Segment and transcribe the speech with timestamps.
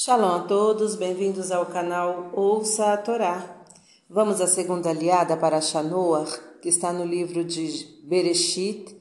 [0.00, 3.64] Shalom a todos, bem-vindos ao canal Ouça a Torá.
[4.08, 6.24] Vamos à segunda aliada para Shanoah,
[6.62, 7.66] que está no livro de
[8.04, 8.96] Bereshit,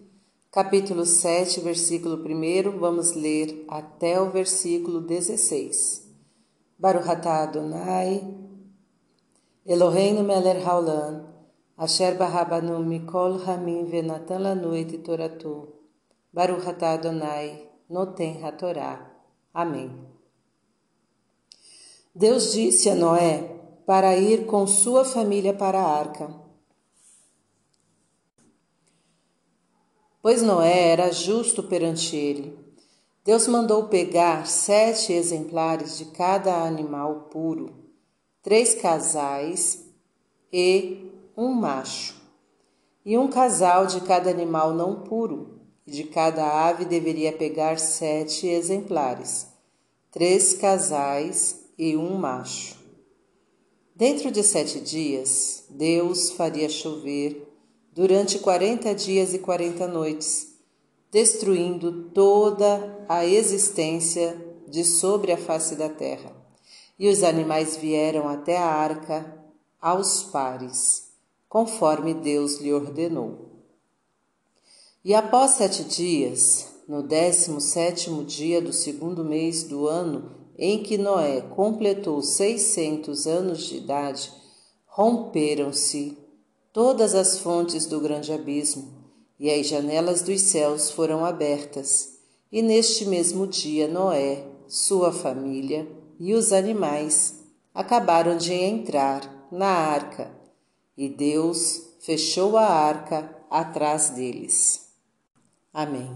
[0.51, 2.79] capítulo 7, versículo 1.
[2.79, 6.01] Vamos ler até o versículo 16.
[6.79, 8.35] Baruch atah Adonai,
[9.67, 11.27] Eloheinu melech haolam,
[11.77, 15.67] asher barabanu mikol hamim venatan lanu et toratu.
[16.33, 19.13] Baruch atah Adonai, noten hatorá.
[19.53, 20.16] Amém.
[22.17, 23.47] Deus disse a Noé
[23.85, 26.33] para ir com sua família para a arca.
[30.19, 32.57] Pois Noé era justo perante ele.
[33.23, 37.75] Deus mandou pegar sete exemplares de cada animal puro,
[38.41, 39.85] três casais
[40.51, 42.15] e um macho,
[43.05, 48.47] e um casal de cada animal não puro, e de cada ave deveria pegar sete
[48.47, 49.45] exemplares,
[50.09, 52.75] três casais e um macho.
[53.95, 57.47] Dentro de sete dias, Deus faria chover
[57.93, 60.55] durante quarenta dias e quarenta noites,
[61.11, 66.35] destruindo toda a existência de sobre a face da terra.
[66.99, 69.35] E os animais vieram até a arca
[69.81, 71.11] aos pares,
[71.47, 73.63] conforme Deus lhe ordenou.
[75.03, 80.97] E após sete dias, no décimo sétimo dia do segundo mês do ano em que
[80.97, 84.31] Noé completou seiscentos anos de idade,
[84.87, 86.17] romperam-se
[86.73, 88.97] todas as fontes do grande abismo,
[89.39, 92.17] e as janelas dos céus foram abertas.
[92.51, 95.87] E neste mesmo dia Noé, sua família
[96.19, 97.35] e os animais
[97.73, 100.31] acabaram de entrar na arca,
[100.97, 104.87] e Deus fechou a arca atrás deles.
[105.71, 106.09] Amém.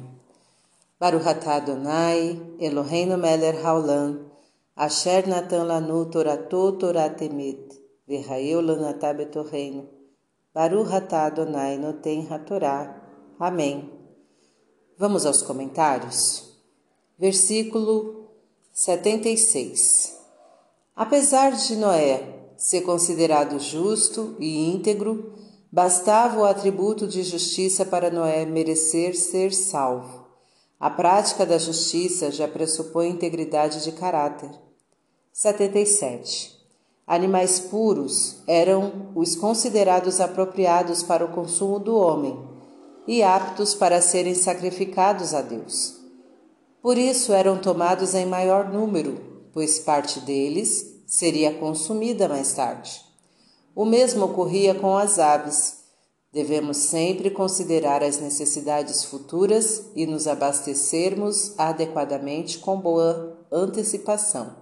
[1.00, 4.31] Baruch atah Adonai, Eloheinu melech haolam,
[4.76, 7.78] Asher Natan Lanu Torato Toratemet,
[8.08, 9.90] Verraeu Lanatá Betorreino,
[10.54, 13.02] Baru Hatá Adonai Noten Hatorá.
[13.38, 13.92] Amém.
[14.98, 16.58] Vamos aos comentários?
[17.20, 18.30] Versículo
[18.72, 20.18] 76.
[20.96, 25.34] Apesar de Noé ser considerado justo e íntegro,
[25.72, 30.21] bastava o atributo de justiça para Noé merecer ser salvo.
[30.82, 34.50] A prática da justiça já pressupõe integridade de caráter.
[35.32, 36.60] 77.
[37.06, 42.36] Animais puros eram os considerados apropriados para o consumo do homem
[43.08, 45.98] e aptos para serem sacrificados a Deus.
[46.82, 49.20] Por isso eram tomados em maior número,
[49.54, 53.06] pois parte deles seria consumida mais tarde.
[53.76, 55.81] O mesmo ocorria com as aves
[56.34, 64.56] Devemos sempre considerar as necessidades futuras e nos abastecermos adequadamente com boa antecipação.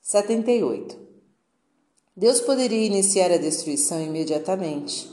[0.00, 0.96] 78.
[2.16, 5.10] Deus poderia iniciar a destruição imediatamente,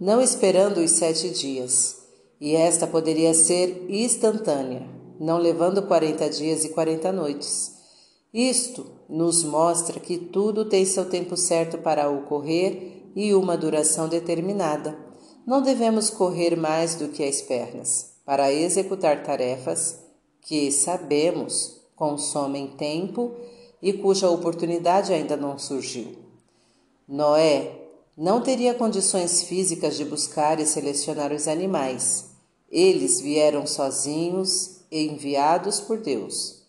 [0.00, 1.96] não esperando os sete dias,
[2.40, 4.88] e esta poderia ser instantânea,
[5.18, 7.72] não levando quarenta dias e quarenta noites.
[8.32, 14.98] Isto nos mostra que tudo tem seu tempo certo para ocorrer e uma duração determinada.
[15.46, 19.98] Não devemos correr mais do que as pernas para executar tarefas
[20.42, 23.34] que sabemos consomem tempo
[23.82, 26.16] e cuja oportunidade ainda não surgiu.
[27.06, 27.72] Noé
[28.16, 32.26] não teria condições físicas de buscar e selecionar os animais.
[32.70, 36.62] Eles vieram sozinhos e enviados por Deus.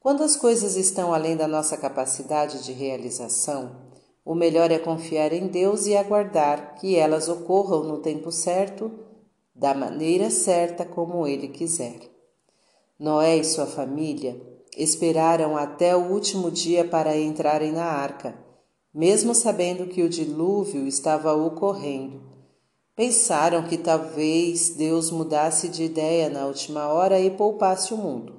[0.00, 3.87] Quando as coisas estão além da nossa capacidade de realização,
[4.28, 8.92] o melhor é confiar em Deus e aguardar que elas ocorram no tempo certo,
[9.54, 11.98] da maneira certa como Ele quiser.
[12.98, 14.38] Noé e sua família
[14.76, 18.38] esperaram até o último dia para entrarem na arca,
[18.92, 22.20] mesmo sabendo que o dilúvio estava ocorrendo.
[22.94, 28.34] Pensaram que talvez Deus mudasse de ideia na última hora e poupasse o mundo.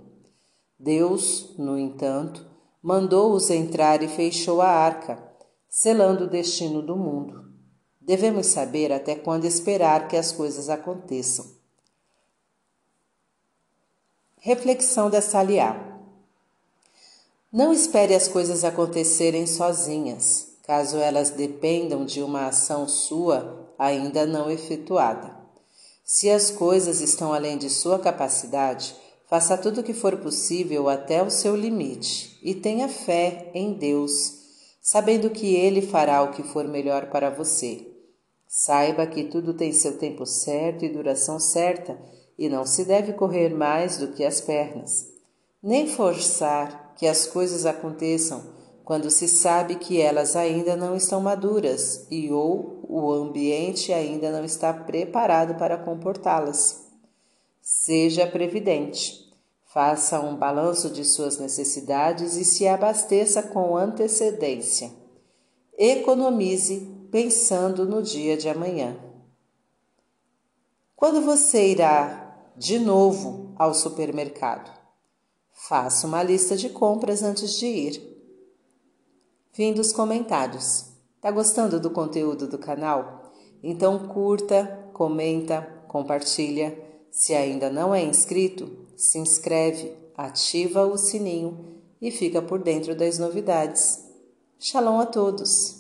[0.78, 2.46] Deus, no entanto,
[2.80, 5.29] mandou-os entrar e fechou a arca
[5.70, 7.46] selando o destino do mundo.
[8.02, 11.46] Devemos saber até quando esperar que as coisas aconteçam.
[14.40, 15.86] Reflexão da Saliá.
[17.54, 24.50] Não espere as coisas acontecerem sozinhas, caso elas dependam de uma ação sua ainda não
[24.50, 25.38] efetuada.
[26.04, 28.96] Se as coisas estão além de sua capacidade,
[29.28, 34.39] faça tudo o que for possível até o seu limite e tenha fé em Deus
[34.92, 37.86] sabendo que Ele fará o que for melhor para você.
[38.48, 41.96] Saiba que tudo tem seu tempo certo e duração certa,
[42.36, 45.06] e não se deve correr mais do que as pernas,
[45.62, 48.42] nem forçar que as coisas aconteçam
[48.84, 54.44] quando se sabe que elas ainda não estão maduras e ou o ambiente ainda não
[54.44, 56.88] está preparado para comportá-las.
[57.62, 59.29] Seja previdente.
[59.72, 64.92] Faça um balanço de suas necessidades e se abasteça com antecedência.
[65.78, 66.80] Economize
[67.12, 68.98] pensando no dia de amanhã.
[70.96, 74.76] Quando você irá de novo ao supermercado?
[75.52, 78.18] Faça uma lista de compras antes de ir.
[79.52, 80.86] Fim dos comentários.
[81.22, 83.32] Tá gostando do conteúdo do canal?
[83.62, 86.76] Então curta, comenta, compartilha.
[87.12, 93.18] Se ainda não é inscrito, se inscreve, ativa o sininho e fica por dentro das
[93.18, 94.06] novidades.
[94.60, 95.79] Shalom a todos!